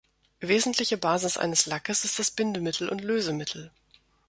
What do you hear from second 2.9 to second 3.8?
Lösemittel.